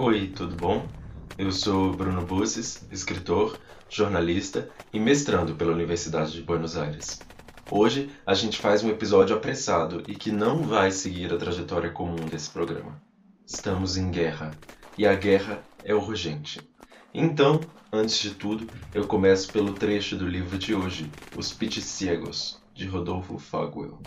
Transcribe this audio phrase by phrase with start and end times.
[0.00, 0.86] Oi, tudo bom?
[1.36, 7.28] Eu sou Bruno Busses, escritor, jornalista e mestrando pela Universidade de Buenos Aires.
[7.68, 12.28] Hoje a gente faz um episódio apressado e que não vai seguir a trajetória comum
[12.28, 13.02] desse programa.
[13.44, 14.56] Estamos em guerra
[14.96, 16.70] e a guerra é urgente.
[17.12, 22.86] Então, antes de tudo, eu começo pelo trecho do livro de hoje, Os Piticiegos, de
[22.86, 23.98] Rodolfo Fogwell.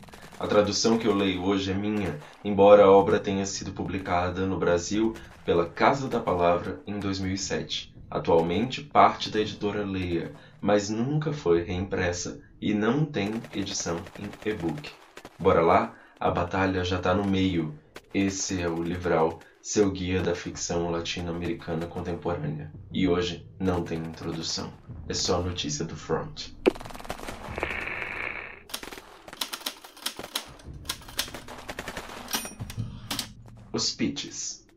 [0.41, 4.57] A tradução que eu leio hoje é minha, embora a obra tenha sido publicada no
[4.57, 5.13] Brasil
[5.45, 7.93] pela Casa da Palavra em 2007.
[8.09, 14.89] Atualmente parte da editora Leia, mas nunca foi reimpressa e não tem edição em e-book.
[15.37, 15.93] Bora lá?
[16.19, 17.75] A batalha já está no meio.
[18.11, 22.71] Esse é o Livral seu guia da ficção latino-americana contemporânea.
[22.91, 24.73] E hoje não tem introdução,
[25.07, 26.47] é só notícia do front.
[33.73, 34.67] Os pitches.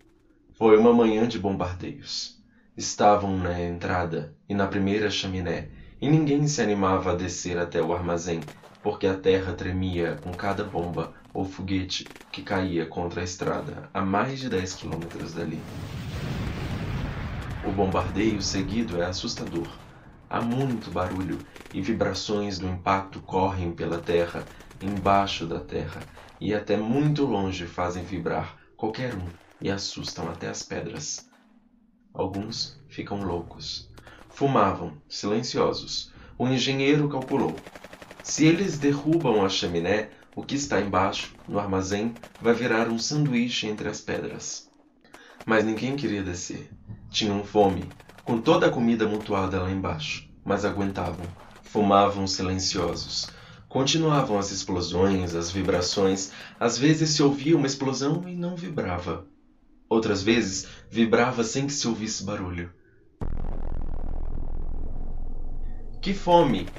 [0.56, 2.40] Foi uma manhã de bombardeios.
[2.76, 5.68] Estavam na entrada e na primeira chaminé,
[6.01, 8.40] e ninguém se animava a descer até o armazém,
[8.84, 14.01] porque a terra tremia com cada bomba ou foguete que caía contra a estrada a
[14.01, 15.58] mais de 10 quilômetros dali.
[17.66, 19.66] O bombardeio seguido é assustador.
[20.30, 24.45] Há muito barulho e vibrações do impacto correm pela terra,
[24.80, 26.01] embaixo da terra,
[26.40, 29.28] e até muito longe fazem vibrar qualquer um
[29.60, 31.28] e assustam até as pedras.
[32.12, 33.90] Alguns ficam loucos.
[34.28, 36.12] Fumavam, silenciosos.
[36.38, 37.54] O engenheiro calculou
[38.24, 43.66] se eles derrubam a chaminé, o que está embaixo, no armazém, vai virar um sanduíche
[43.66, 44.66] entre as pedras.
[45.45, 46.70] Mas ninguém queria descer.
[47.10, 47.84] Tinham fome,
[48.24, 51.26] com toda a comida amontoada lá embaixo, mas aguentavam.
[51.64, 53.28] Fumavam silenciosos.
[53.74, 56.30] Continuavam as explosões, as vibrações.
[56.60, 59.26] Às vezes se ouvia uma explosão e não vibrava.
[59.88, 62.72] Outras vezes vibrava sem que se ouvisse barulho.
[66.00, 66.72] Que fome!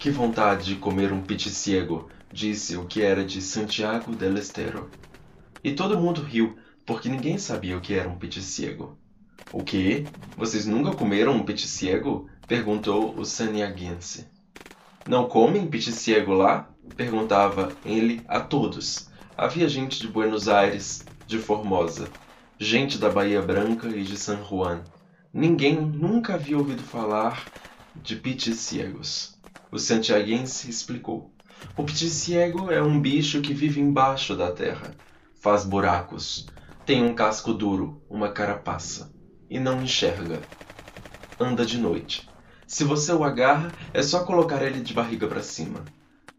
[0.00, 4.90] Que vontade de comer um piticiego, disse o que era de Santiago del Estero.
[5.62, 8.98] E todo mundo riu, porque ninguém sabia o que era um piticiego.
[9.52, 10.08] O quê?
[10.36, 12.28] Vocês nunca comeram um piticiego?
[12.48, 14.31] perguntou o saniaguense.
[15.06, 16.68] Não comem piticiego lá?
[16.96, 19.08] perguntava ele a todos.
[19.36, 22.08] Havia gente de Buenos Aires, de Formosa,
[22.58, 24.82] gente da Bahia Branca e de San Juan.
[25.32, 27.46] Ninguém nunca havia ouvido falar
[27.96, 29.38] de piticiegos.
[29.70, 31.32] O santiaguense explicou.
[31.76, 34.94] O piticiego é um bicho que vive embaixo da terra.
[35.40, 36.46] Faz buracos.
[36.84, 39.12] Tem um casco duro, uma carapaça.
[39.48, 40.40] E não enxerga.
[41.40, 42.28] Anda de noite.
[42.72, 45.86] Se você o agarra, é só colocar ele de barriga para cima.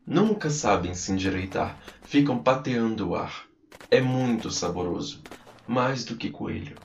[0.04, 3.46] Nunca sabem se endireitar, ficam pateando o ar.
[3.92, 5.24] É muito saboroso,
[5.68, 6.80] mais do que coelho.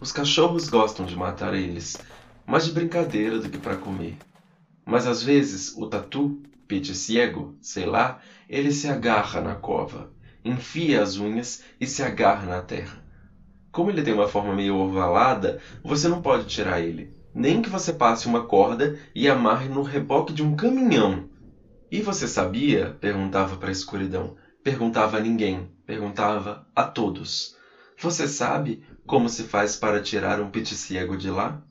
[0.00, 2.02] Os cachorros gostam de matar eles,
[2.44, 4.18] mais de brincadeira do que para comer.
[4.84, 10.12] Mas às vezes o tatu, pete ciego, sei lá, ele se agarra na cova,
[10.44, 13.00] enfia as unhas e se agarra na terra.
[13.70, 17.92] Como ele tem uma forma meio ovalada, você não pode tirar ele, nem que você
[17.92, 21.28] passe uma corda e amarre no reboque de um caminhão.
[21.90, 22.96] E você sabia?
[23.00, 24.36] perguntava para a escuridão.
[24.62, 27.56] Perguntava a ninguém, perguntava a todos.
[27.98, 31.62] Você sabe como se faz para tirar um piticiego de lá?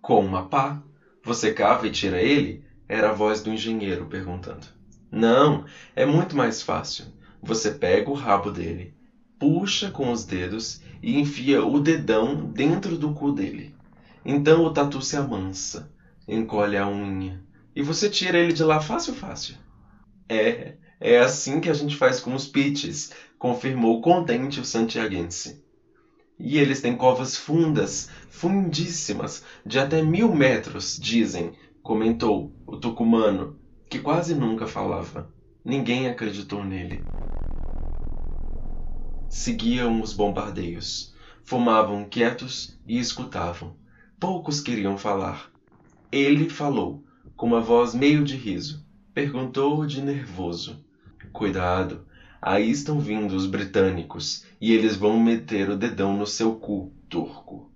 [0.00, 0.82] Com uma pá.
[1.24, 2.64] Você cava e tira ele?
[2.88, 4.66] Era a voz do engenheiro perguntando.
[5.10, 7.06] Não, é muito mais fácil.
[7.42, 8.94] Você pega o rabo dele,
[9.38, 13.74] puxa com os dedos e enfia o dedão dentro do cu dele.
[14.24, 15.92] Então o tatu se amansa,
[16.28, 17.42] encolhe a unha
[17.74, 19.56] e você tira ele de lá fácil, fácil.
[20.28, 25.64] É, é assim que a gente faz com os pitches, confirmou contente o santiaguense.
[26.38, 33.98] E eles têm covas fundas, fundíssimas, de até mil metros, dizem, comentou o tucumano, que
[33.98, 35.32] quase nunca falava.
[35.64, 37.06] Ninguém acreditou nele.
[39.28, 41.14] Seguiam os bombardeios.
[41.44, 43.79] Fumavam quietos e escutavam.
[44.20, 45.50] Poucos queriam falar.
[46.12, 47.02] Ele falou,
[47.34, 48.84] com uma voz meio de riso.
[49.14, 50.84] Perguntou de nervoso.
[51.32, 52.06] Cuidado,
[52.42, 57.70] Aí estão vindo os britânicos e eles vão meter o dedão no seu cu, turco.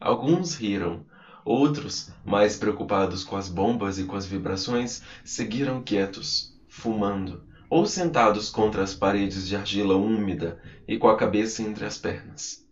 [0.00, 1.04] Alguns riram.
[1.44, 8.50] Outros, mais preocupados com as bombas e com as vibrações, seguiram quietos, fumando, ou sentados
[8.50, 12.65] contra as paredes de argila úmida e com a cabeça entre as pernas.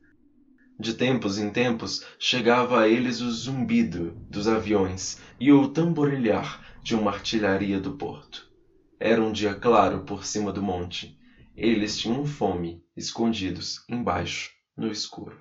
[0.78, 6.96] De tempos em tempos chegava a eles o zumbido dos aviões e o tamborilhar de
[6.96, 8.50] uma artilharia do porto.
[8.98, 11.16] Era um dia claro por cima do monte.
[11.56, 15.38] Eles tinham fome, escondidos embaixo, no escuro.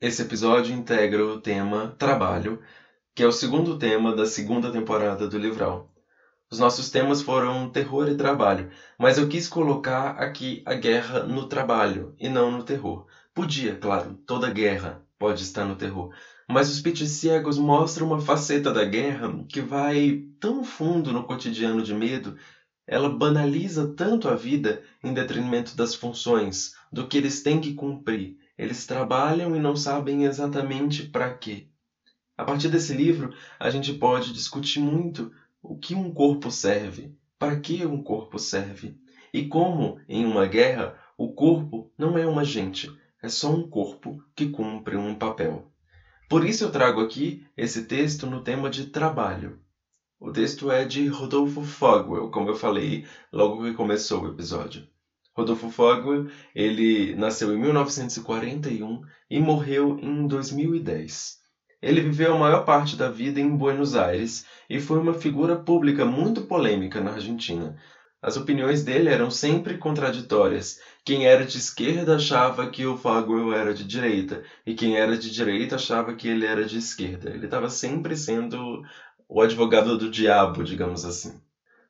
[0.00, 2.62] Esse episódio integra o tema Trabalho,
[3.14, 5.92] que é o segundo tema da segunda temporada do Livral.
[6.52, 8.68] Os nossos temas foram terror e trabalho,
[8.98, 13.04] mas eu quis colocar aqui a guerra no trabalho e não no terror.
[13.34, 16.08] Podia, claro, toda guerra pode estar no terror,
[16.48, 21.82] mas os Pit Ciegos mostram uma faceta da guerra que vai tão fundo no cotidiano
[21.82, 22.34] de medo,
[22.86, 28.36] ela banaliza tanto a vida em detrimento das funções, do que eles têm que cumprir.
[28.58, 31.66] Eles trabalham e não sabem exatamente para quê.
[32.36, 35.30] A partir desse livro, a gente pode discutir muito
[35.62, 38.98] o que um corpo serve, para que um corpo serve,
[39.32, 42.90] e como, em uma guerra, o corpo não é uma gente,
[43.22, 45.70] é só um corpo que cumpre um papel.
[46.28, 49.58] Por isso eu trago aqui esse texto no tema de trabalho.
[50.18, 54.86] O texto é de Rodolfo Fogwell, como eu falei logo que começou o episódio.
[55.34, 61.39] Rodolfo Fogwell, ele nasceu em 1941 e morreu em 2010.
[61.82, 66.04] Ele viveu a maior parte da vida em Buenos Aires e foi uma figura pública
[66.04, 67.76] muito polêmica na Argentina.
[68.22, 70.78] As opiniões dele eram sempre contraditórias.
[71.04, 75.30] Quem era de esquerda achava que o Fogwell era de direita, e quem era de
[75.30, 77.30] direita achava que ele era de esquerda.
[77.30, 78.82] Ele estava sempre sendo
[79.26, 81.40] o advogado do diabo, digamos assim.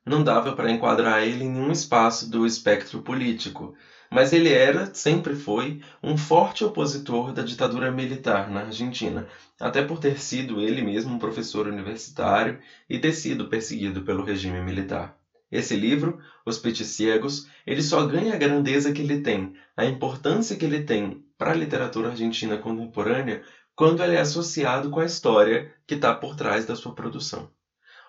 [0.07, 3.75] Não dava para enquadrar ele em nenhum espaço do espectro político,
[4.11, 9.29] mas ele era, sempre foi, um forte opositor da ditadura militar na Argentina,
[9.61, 12.59] até por ter sido ele mesmo um professor universitário
[12.89, 15.17] e ter sido perseguido pelo regime militar.
[15.51, 20.65] Esse livro, Os Peticiegos, ele só ganha a grandeza que ele tem, a importância que
[20.65, 23.43] ele tem para a literatura argentina contemporânea
[23.75, 27.49] quando ele é associado com a história que está por trás da sua produção.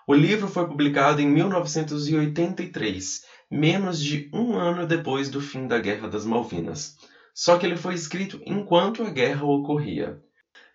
[0.06, 6.08] O livro foi publicado em 1983 menos de um ano depois do fim da Guerra
[6.08, 6.96] das Malvinas.
[7.34, 10.18] Só que ele foi escrito enquanto a guerra ocorria.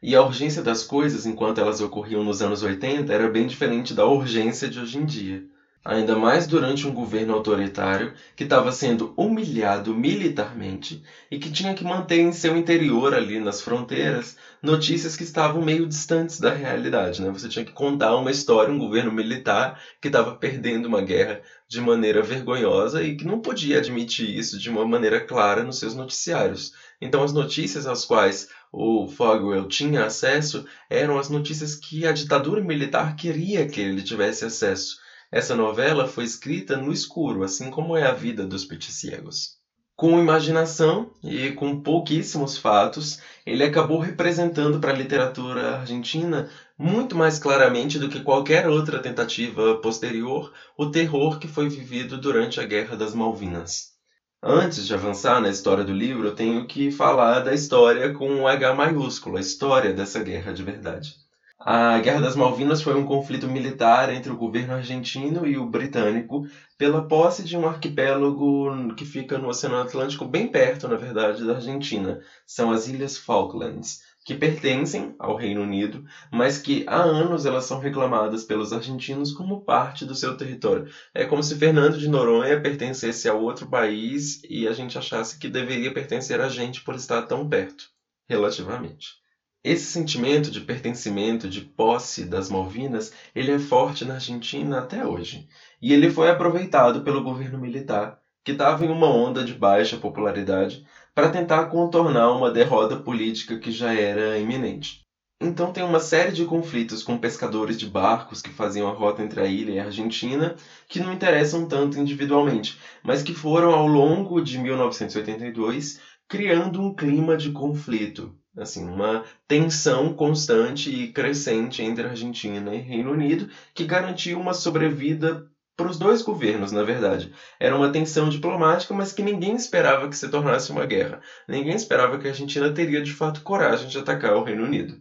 [0.01, 4.06] E a urgência das coisas enquanto elas ocorriam nos anos 80 era bem diferente da
[4.06, 5.44] urgência de hoje em dia
[5.88, 11.01] ainda mais durante um governo autoritário que estava sendo humilhado militarmente
[11.31, 15.88] e que tinha que manter em seu interior, ali nas fronteiras, notícias que estavam meio
[15.88, 17.21] distantes da realidade.
[17.21, 17.31] Né?
[17.31, 21.81] Você tinha que contar uma história, um governo militar que estava perdendo uma guerra de
[21.81, 26.73] maneira vergonhosa e que não podia admitir isso de uma maneira clara nos seus noticiários.
[27.01, 32.61] Então, as notícias às quais o Fogwell tinha acesso eram as notícias que a ditadura
[32.61, 34.97] militar queria que ele tivesse acesso
[35.31, 39.57] essa novela foi escrita no escuro, assim como é a vida dos peticiegos.
[39.93, 47.39] Com imaginação e com pouquíssimos fatos, ele acabou representando para a literatura argentina muito mais
[47.39, 52.95] claramente do que qualquer outra tentativa posterior o terror que foi vivido durante a Guerra
[52.95, 53.94] das Malvinas.
[54.41, 58.47] Antes de avançar na história do livro, eu tenho que falar da história com um
[58.47, 61.26] H maiúsculo, a história dessa guerra de verdade.
[61.69, 66.47] A Guerra das Malvinas foi um conflito militar entre o governo argentino e o britânico
[66.77, 71.55] pela posse de um arquipélago que fica no Oceano Atlântico, bem perto, na verdade, da
[71.55, 72.21] Argentina.
[72.45, 77.79] São as Ilhas Falklands, que pertencem ao Reino Unido, mas que há anos elas são
[77.79, 80.87] reclamadas pelos argentinos como parte do seu território.
[81.13, 85.49] É como se Fernando de Noronha pertencesse a outro país e a gente achasse que
[85.49, 87.89] deveria pertencer a gente por estar tão perto,
[88.30, 89.26] relativamente.
[89.69, 95.45] Esse sentimento de pertencimento, de posse das Malvinas, ele é forte na Argentina até hoje.
[95.81, 100.86] E ele foi aproveitado pelo governo militar, que estava em uma onda de baixa popularidade,
[101.14, 105.02] para tentar contornar uma derrota política que já era iminente.
[105.42, 109.42] Então tem uma série de conflitos com pescadores de barcos que faziam a rota entre
[109.42, 110.56] a ilha e a Argentina,
[110.88, 117.36] que não interessam tanto individualmente, mas que foram ao longo de 1982 criando um clima
[117.36, 124.40] de conflito, assim, uma tensão constante e crescente entre Argentina e Reino Unido, que garantiu
[124.40, 125.47] uma sobrevida
[125.78, 127.31] para os dois governos, na verdade.
[127.59, 131.21] Era uma tensão diplomática, mas que ninguém esperava que se tornasse uma guerra.
[131.47, 134.99] Ninguém esperava que a Argentina teria de fato coragem de atacar o Reino Unido.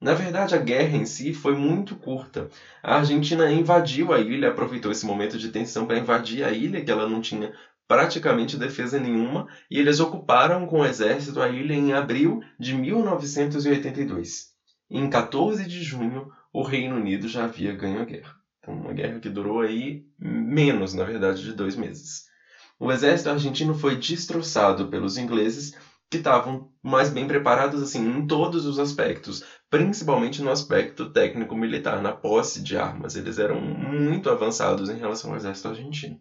[0.00, 2.48] Na verdade, a guerra em si foi muito curta.
[2.82, 6.90] A Argentina invadiu a ilha, aproveitou esse momento de tensão para invadir a ilha, que
[6.90, 7.52] ela não tinha
[7.92, 14.46] praticamente defesa nenhuma, e eles ocuparam com o exército a ilha em abril de 1982.
[14.90, 18.34] Em 14 de junho, o Reino Unido já havia ganho a guerra.
[18.58, 22.22] Então, uma guerra que durou aí menos, na verdade, de dois meses.
[22.80, 25.76] O exército argentino foi destroçado pelos ingleses,
[26.08, 32.12] que estavam mais bem preparados assim em todos os aspectos, principalmente no aspecto técnico-militar, na
[32.12, 33.16] posse de armas.
[33.16, 36.18] Eles eram muito avançados em relação ao exército argentino.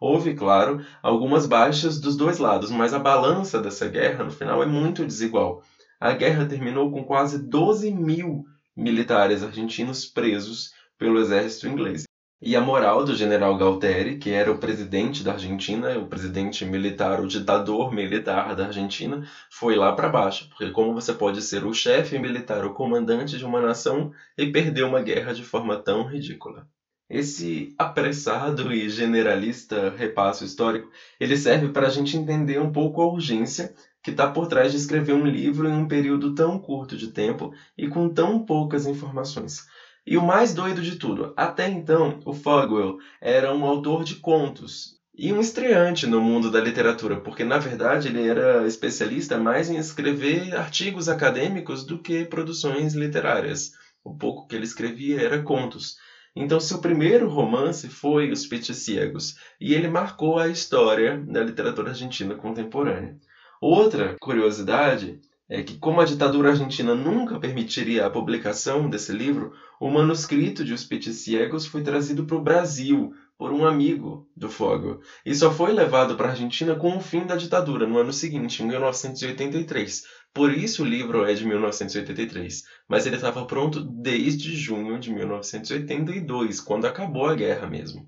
[0.00, 4.66] Houve, claro, algumas baixas dos dois lados, mas a balança dessa guerra, no final, é
[4.66, 5.62] muito desigual.
[6.00, 12.04] a guerra terminou com quase 12 mil militares argentinos presos pelo exército inglês.
[12.40, 17.20] E a moral do general Galtieri, que era o presidente da Argentina, o presidente militar,
[17.20, 20.48] o ditador militar da Argentina, foi lá para baixo.
[20.48, 24.84] Porque como você pode ser o chefe militar, o comandante de uma nação e perder
[24.84, 26.66] uma guerra de forma tão ridícula?
[27.10, 30.88] Esse apressado e generalista repasso histórico,
[31.18, 34.76] ele serve para a gente entender um pouco a urgência que está por trás de
[34.76, 39.66] escrever um livro em um período tão curto de tempo e com tão poucas informações.
[40.06, 45.00] E o mais doido de tudo, até então, o Fogwell era um autor de contos
[45.12, 49.76] e um estreante no mundo da literatura, porque na verdade ele era especialista mais em
[49.76, 53.72] escrever artigos acadêmicos do que produções literárias.
[54.04, 55.96] O pouco que ele escrevia era contos.
[56.34, 62.34] Então, seu primeiro romance foi Os Peticiegos, e ele marcou a história da literatura argentina
[62.34, 63.16] contemporânea.
[63.60, 69.90] Outra curiosidade é que, como a ditadura argentina nunca permitiria a publicação desse livro, o
[69.90, 75.34] manuscrito de Os Peticiegos foi trazido para o Brasil por um amigo do Fogo e
[75.34, 78.66] só foi levado para a Argentina com o fim da ditadura, no ano seguinte, em
[78.66, 80.04] 1983.
[80.32, 86.60] Por isso o livro é de 1983, mas ele estava pronto desde junho de 1982,
[86.60, 88.06] quando acabou a guerra mesmo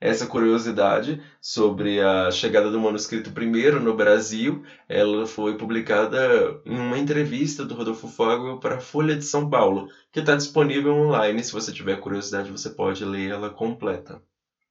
[0.00, 6.98] essa curiosidade sobre a chegada do manuscrito primeiro no Brasil, ela foi publicada em uma
[6.98, 11.42] entrevista do Rodolfo Fogel para a Folha de São Paulo, que está disponível online.
[11.42, 14.22] Se você tiver curiosidade, você pode ler ela completa.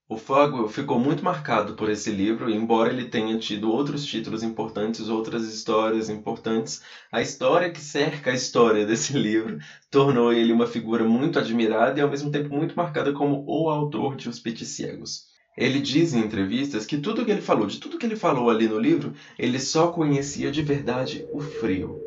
[0.08, 5.10] O Fogel ficou muito marcado por esse livro, embora ele tenha tido outros títulos importantes,
[5.10, 6.80] outras histórias importantes,
[7.12, 9.58] a história que cerca a história desse livro
[9.90, 14.16] tornou ele uma figura muito admirada e ao mesmo tempo muito marcada como o autor
[14.16, 15.26] de Os Peticiegos.
[15.58, 18.68] Ele diz em entrevistas que tudo que ele falou, de tudo que ele falou ali
[18.68, 22.00] no livro, ele só conhecia de verdade o frio.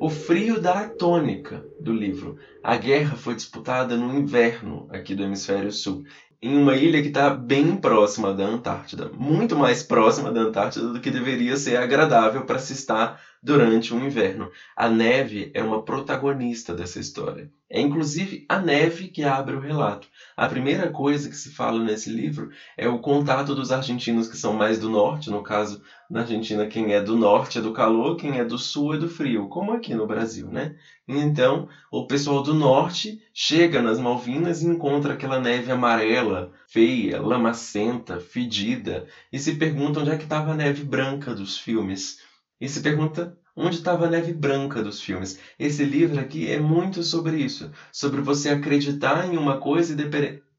[0.00, 2.36] O frio da tônica do livro.
[2.64, 6.02] A guerra foi disputada no inverno aqui do hemisfério sul
[6.42, 11.00] em uma ilha que está bem próxima da Antártida, muito mais próxima da Antártida do
[11.00, 14.50] que deveria ser agradável para se estar durante um inverno.
[14.76, 17.50] A neve é uma protagonista dessa história.
[17.68, 20.06] É inclusive a neve que abre o relato.
[20.36, 24.52] A primeira coisa que se fala nesse livro é o contato dos argentinos que são
[24.52, 28.38] mais do norte, no caso na Argentina quem é do norte é do calor, quem
[28.38, 30.76] é do sul é do frio, como aqui no Brasil, né?
[31.08, 38.20] Então, o pessoal do norte chega nas Malvinas e encontra aquela neve amarela, feia, lamacenta,
[38.20, 42.18] fedida, e se pergunta onde é que estava a neve branca dos filmes.
[42.62, 45.36] E se pergunta onde estava a neve branca dos filmes.
[45.58, 49.96] Esse livro aqui é muito sobre isso, sobre você acreditar em uma coisa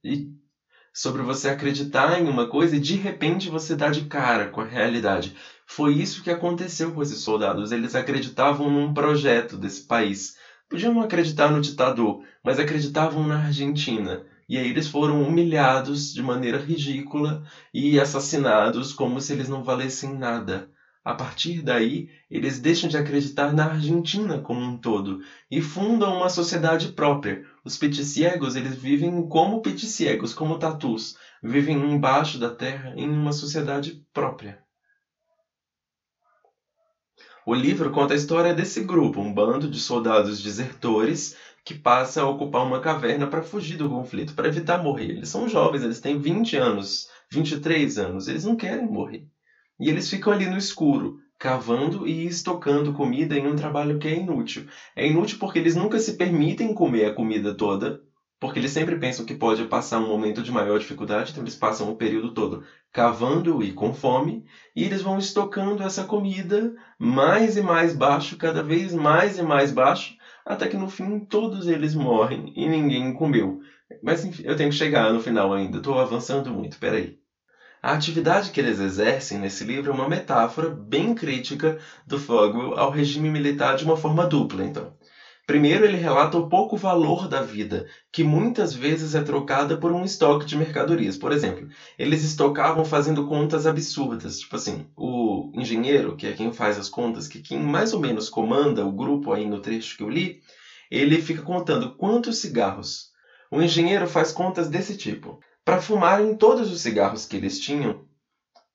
[0.04, 0.30] e,
[0.94, 4.66] sobre você acreditar em uma coisa e de repente você dá de cara com a
[4.66, 5.34] realidade.
[5.66, 7.72] Foi isso que aconteceu com esses soldados.
[7.72, 10.36] Eles acreditavam num projeto desse país.
[10.70, 14.26] Podiam acreditar no ditador, mas acreditavam na Argentina.
[14.50, 17.42] E aí eles foram humilhados de maneira ridícula
[17.74, 20.73] e assassinados como se eles não valessem nada.
[21.06, 25.20] A partir daí, eles deixam de acreditar na Argentina como um todo
[25.52, 27.44] e fundam uma sociedade própria.
[27.64, 34.02] Os peticiegos, eles vivem como peticiegos, como tatus, vivem embaixo da terra em uma sociedade
[34.14, 34.64] própria.
[37.46, 42.26] O livro conta a história desse grupo, um bando de soldados desertores que passa a
[42.26, 45.12] ocupar uma caverna para fugir do conflito, para evitar morrer.
[45.12, 49.33] Eles são jovens, eles têm 20 anos, 23 anos, eles não querem morrer.
[49.84, 54.14] E eles ficam ali no escuro, cavando e estocando comida em um trabalho que é
[54.16, 54.66] inútil.
[54.96, 58.00] É inútil porque eles nunca se permitem comer a comida toda,
[58.40, 61.90] porque eles sempre pensam que pode passar um momento de maior dificuldade, então eles passam
[61.90, 62.62] o período todo
[62.92, 64.44] cavando e com fome,
[64.76, 69.72] e eles vão estocando essa comida mais e mais baixo, cada vez mais e mais
[69.72, 70.14] baixo,
[70.46, 73.58] até que no fim todos eles morrem e ninguém comeu.
[74.02, 77.23] Mas enfim, eu tenho que chegar no final ainda, estou avançando muito, peraí.
[77.84, 82.90] A atividade que eles exercem nesse livro é uma metáfora bem crítica do Fogel ao
[82.90, 84.92] regime militar de uma forma dupla, então.
[85.46, 90.06] Primeiro, ele relata o pouco valor da vida, que muitas vezes é trocada por um
[90.06, 91.18] estoque de mercadorias.
[91.18, 91.68] Por exemplo,
[92.00, 94.38] eles estocavam fazendo contas absurdas.
[94.40, 98.30] Tipo assim, o engenheiro, que é quem faz as contas, que quem mais ou menos
[98.30, 100.40] comanda o grupo aí no trecho que eu li,
[100.90, 103.12] ele fica contando quantos cigarros.
[103.52, 108.06] O engenheiro faz contas desse tipo para fumarem todos os cigarros que eles tinham,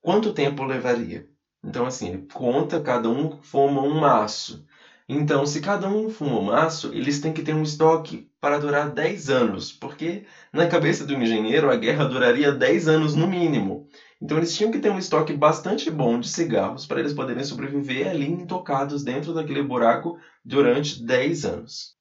[0.01, 1.29] quanto tempo levaria?
[1.63, 4.65] Então, assim, ele conta, cada um fuma um maço.
[5.09, 8.91] Então, se cada um fuma um maço, eles têm que ter um estoque para durar
[8.91, 13.89] 10 anos, porque na cabeça do engenheiro a guerra duraria 10 anos no mínimo.
[14.21, 18.09] Então eles tinham que ter um estoque bastante bom de cigarros para eles poderem sobreviver
[18.09, 21.97] ali intocados dentro daquele buraco durante 10 anos.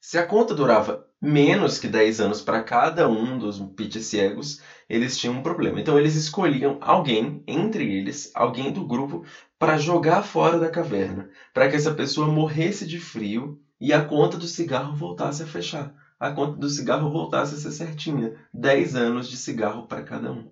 [0.00, 5.16] Se a conta durava menos que 10 anos para cada um dos pit cegos, eles
[5.16, 5.80] tinham um problema.
[5.80, 9.22] Então eles escolhiam alguém, entre eles, alguém do grupo,
[9.58, 14.36] para jogar fora da caverna, para que essa pessoa morresse de frio e a conta
[14.36, 15.90] do cigarro voltasse a fechar.
[16.20, 18.30] A conta do cigarro voltasse a ser certinha.
[18.52, 20.44] 10 anos de cigarro para cada um.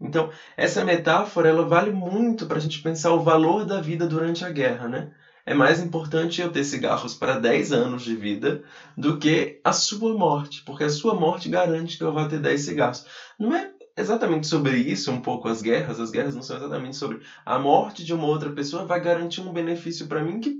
[0.00, 4.44] Então, essa metáfora ela vale muito para a gente pensar o valor da vida durante
[4.44, 5.06] a guerra, né?
[5.48, 8.60] É mais importante eu ter cigarros para 10 anos de vida
[8.96, 12.60] do que a sua morte, porque a sua morte garante que eu vou ter 10
[12.60, 13.02] cigarros.
[13.38, 17.18] Não é exatamente sobre isso um pouco as guerras, as guerras não são exatamente sobre
[17.46, 20.52] a morte de uma outra pessoa vai garantir um benefício para mim que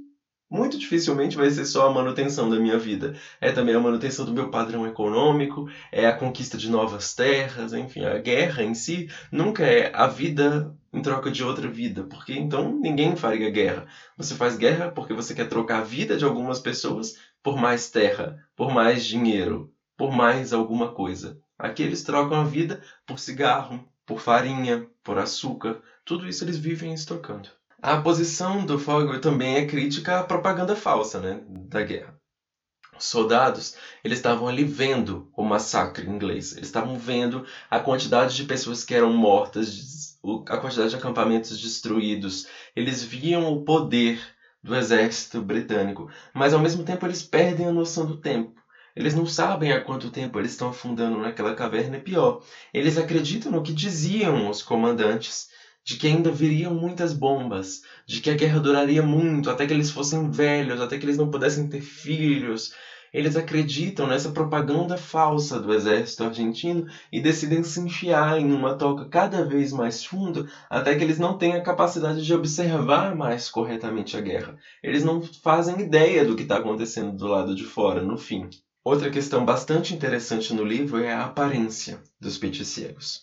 [0.51, 3.15] muito dificilmente vai ser só a manutenção da minha vida.
[3.41, 8.05] É também a manutenção do meu padrão econômico, é a conquista de novas terras, enfim,
[8.05, 12.79] a guerra em si nunca é a vida em troca de outra vida, porque então
[12.81, 13.87] ninguém faria guerra.
[14.17, 17.13] Você faz guerra porque você quer trocar a vida de algumas pessoas
[17.43, 21.39] por mais terra, por mais dinheiro, por mais alguma coisa.
[21.59, 26.95] Aqui eles trocam a vida por cigarro, por farinha, por açúcar, tudo isso eles vivem
[26.95, 27.58] estocando.
[27.81, 32.19] A posição do Fogel também é crítica à propaganda falsa né, da guerra.
[32.99, 38.43] Os soldados eles estavam ali vendo o massacre inglês, eles estavam vendo a quantidade de
[38.43, 40.19] pessoas que eram mortas,
[40.49, 44.21] a quantidade de acampamentos destruídos, eles viam o poder
[44.61, 48.61] do exército britânico, mas ao mesmo tempo eles perdem a noção do tempo.
[48.97, 52.43] Eles não sabem há quanto tempo eles estão afundando naquela caverna e pior,
[52.75, 55.47] eles acreditam no que diziam os comandantes
[55.89, 59.91] de que ainda viriam muitas bombas, de que a guerra duraria muito, até que eles
[59.91, 62.75] fossem velhos, até que eles não pudessem ter filhos.
[63.11, 69.07] Eles acreditam nessa propaganda falsa do exército argentino e decidem se enfiar em uma toca
[69.07, 74.15] cada vez mais fundo até que eles não tenham a capacidade de observar mais corretamente
[74.15, 74.59] a guerra.
[74.83, 78.51] Eles não fazem ideia do que está acontecendo do lado de fora, no fim.
[78.85, 83.23] Outra questão bastante interessante no livro é a aparência dos peticegos.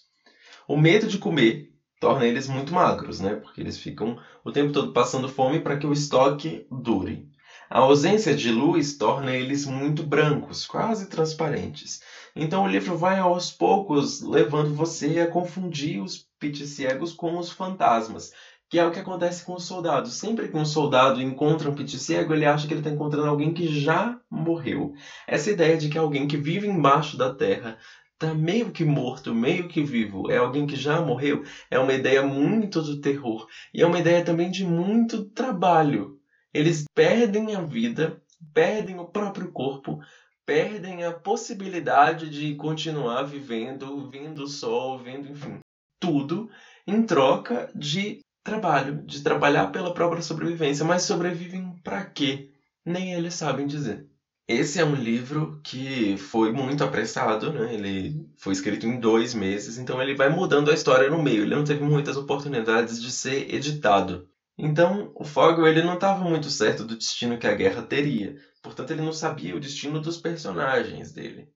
[0.67, 3.36] O medo de comer torna eles muito magros, né?
[3.36, 7.27] Porque eles ficam o tempo todo passando fome para que o estoque dure.
[7.69, 11.99] A ausência de luz torna eles muito brancos, quase transparentes.
[12.36, 18.29] Então o livro vai aos poucos levando você a confundir os piticiegos com os fantasmas,
[18.69, 20.13] que é o que acontece com os soldados.
[20.13, 23.67] Sempre que um soldado encontra um piticiego, ele acha que ele está encontrando alguém que
[23.67, 24.93] já morreu.
[25.27, 27.77] Essa ideia de que alguém que vive embaixo da terra
[28.25, 32.21] tá meio que morto, meio que vivo, é alguém que já morreu, é uma ideia
[32.23, 33.47] muito do terror.
[33.73, 36.19] E é uma ideia também de muito trabalho.
[36.53, 38.21] Eles perdem a vida,
[38.53, 39.99] perdem o próprio corpo,
[40.45, 45.59] perdem a possibilidade de continuar vivendo, vendo o sol, vendo, enfim,
[45.99, 46.49] tudo
[46.88, 50.85] em troca de trabalho, de trabalhar pela própria sobrevivência.
[50.85, 52.51] Mas sobrevivem para quê?
[52.85, 54.07] Nem eles sabem dizer.
[54.47, 57.73] Esse é um livro que foi muito apressado, né?
[57.73, 61.41] Ele foi escrito em dois meses, então ele vai mudando a história no meio.
[61.41, 64.29] Ele não teve muitas oportunidades de ser editado.
[64.55, 68.36] Então, o Fogel ele não estava muito certo do destino que a guerra teria.
[68.62, 71.49] Portanto, ele não sabia o destino dos personagens dele.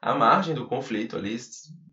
[0.00, 1.38] À margem do conflito ali,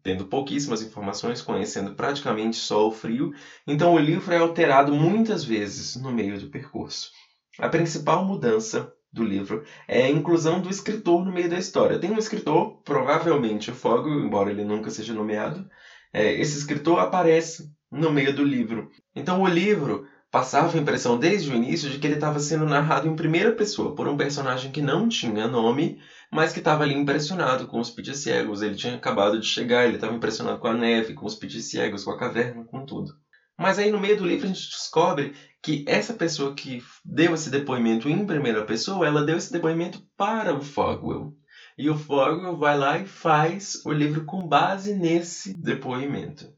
[0.02, 3.32] tendo pouquíssimas informações, conhecendo praticamente só o frio,
[3.68, 7.12] então o livro é alterado muitas vezes no meio do percurso.
[7.60, 12.00] A principal mudança do livro é a inclusão do escritor no meio da história.
[12.00, 15.68] Tem um escritor, provavelmente o Fogo, embora ele nunca seja nomeado,
[16.14, 18.90] é, esse escritor aparece no meio do livro.
[19.16, 23.08] Então o livro passava a impressão desde o início de que ele estava sendo narrado
[23.08, 26.00] em primeira pessoa por um personagem que não tinha nome,
[26.32, 28.62] mas que estava ali impressionado com os pit cegos.
[28.62, 32.04] Ele tinha acabado de chegar, ele estava impressionado com a neve, com os pit cegos,
[32.04, 33.12] com a caverna, com tudo.
[33.58, 37.50] Mas aí no meio do livro a gente descobre que essa pessoa que deu esse
[37.50, 41.36] depoimento em primeira pessoa, ela deu esse depoimento para o Fogwell.
[41.78, 46.54] E o Fogwell vai lá e faz o livro com base nesse depoimento.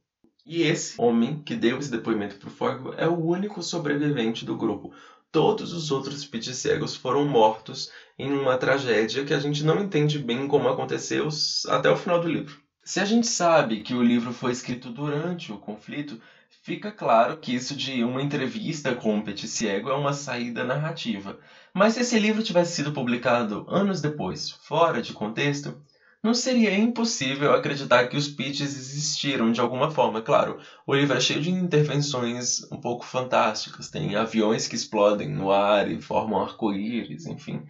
[0.46, 4.58] E esse homem que deu esse depoimento para o Fogwell é o único sobrevivente do
[4.58, 4.94] grupo.
[5.32, 10.20] Todos os outros pit cegos foram mortos em uma tragédia que a gente não entende
[10.20, 11.30] bem como aconteceu
[11.70, 12.61] até o final do livro.
[12.84, 16.20] Se a gente sabe que o livro foi escrito durante o conflito,
[16.64, 21.40] fica claro que isso de uma entrevista com um petit cego é uma saída narrativa.
[21.74, 25.80] Mas se esse livro tivesse sido publicado anos depois, fora de contexto,
[26.24, 30.22] não seria impossível acreditar que os pits existiram de alguma forma.
[30.22, 33.90] Claro, o livro é cheio de intervenções um pouco fantásticas.
[33.90, 37.66] Tem aviões que explodem no ar e formam arco-íris, enfim.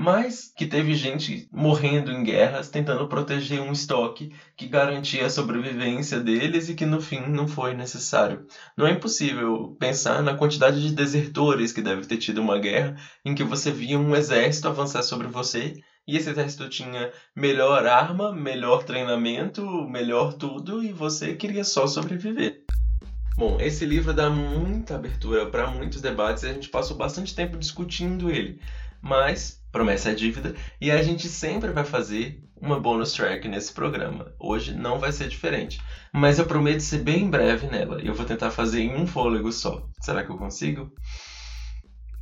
[0.00, 6.20] Mas que teve gente morrendo em guerras tentando proteger um estoque que garantia a sobrevivência
[6.20, 8.46] deles e que no fim não foi necessário.
[8.76, 13.34] Não é impossível pensar na quantidade de desertores que deve ter tido uma guerra em
[13.34, 15.74] que você via um exército avançar sobre você
[16.06, 22.62] e esse exército tinha melhor arma, melhor treinamento, melhor tudo e você queria só sobreviver.
[23.36, 27.58] Bom, esse livro dá muita abertura para muitos debates e a gente passou bastante tempo
[27.58, 28.60] discutindo ele.
[29.00, 34.32] Mas promessa é dívida e a gente sempre vai fazer uma bonus track nesse programa.
[34.38, 35.80] Hoje não vai ser diferente,
[36.12, 39.52] mas eu prometo ser bem breve nela e eu vou tentar fazer em um fôlego
[39.52, 39.86] só.
[40.00, 40.92] Será que eu consigo?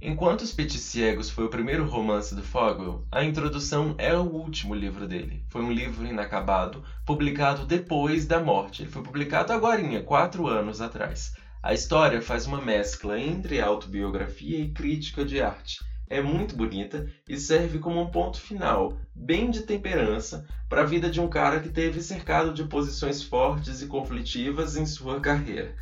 [0.03, 4.75] Enquanto Os Pits Ciegos foi o primeiro romance do Fogel, a introdução é o último
[4.75, 5.43] livro dele.
[5.49, 8.83] Foi um livro inacabado, publicado depois da morte.
[8.83, 11.33] Ele foi publicado agora, quatro anos atrás.
[11.63, 15.79] A história faz uma mescla entre autobiografia e crítica de arte
[16.09, 21.11] é muito bonita e serve como um ponto final, bem de temperança, para a vida
[21.11, 25.75] de um cara que teve cercado de posições fortes e conflitivas em sua carreira.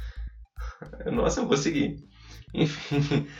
[1.13, 2.05] Nossa, eu consegui.
[2.53, 3.27] Enfim,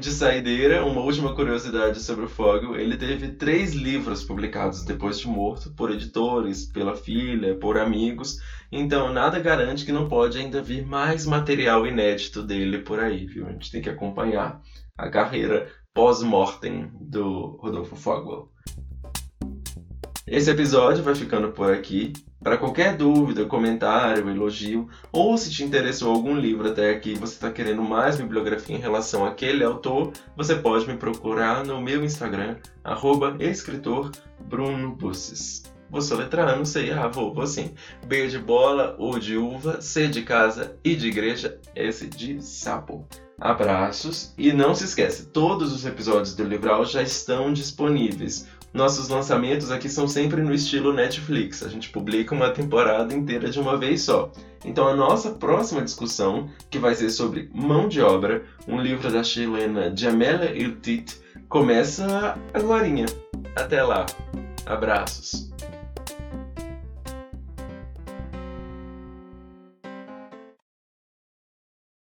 [0.00, 5.26] de saideira, uma última curiosidade sobre o Fogel, ele teve três livros publicados depois de
[5.26, 8.38] morto, por editores, pela filha, por amigos,
[8.70, 13.46] então nada garante que não pode ainda vir mais material inédito dele por aí, viu?
[13.46, 14.60] A gente tem que acompanhar
[14.98, 18.48] a carreira pós-mortem do Rodolfo Fogwell.
[20.26, 22.12] Esse episódio vai ficando por aqui.
[22.42, 27.34] Para qualquer dúvida, comentário, elogio, ou se te interessou algum livro até aqui e você
[27.34, 32.56] está querendo mais bibliografia em relação àquele autor, você pode me procurar no meu Instagram,
[32.82, 34.10] arroba escritor
[34.48, 35.62] Bruno Busses.
[35.88, 37.74] Vou soletrar, não sei, ah, vou, vou sim.
[38.06, 43.06] B de bola, U de uva, C de casa, I de igreja, S de sapo.
[43.42, 48.46] Abraços e não se esquece, todos os episódios do Livral já estão disponíveis.
[48.72, 53.58] Nossos lançamentos aqui são sempre no estilo Netflix, a gente publica uma temporada inteira de
[53.58, 54.30] uma vez só.
[54.64, 59.24] Então a nossa próxima discussão, que vai ser sobre Mão de Obra, um livro da
[59.24, 62.86] chilena Jamela Iltit, começa agora.
[63.56, 64.06] Até lá.
[64.64, 65.50] Abraços.